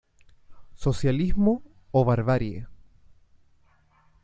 [0.73, 2.65] Socialismo o barbarie.